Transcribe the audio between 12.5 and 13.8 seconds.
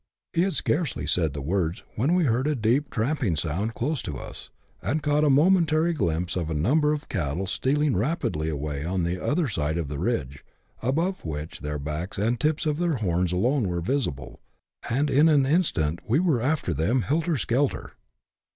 of their horns alone were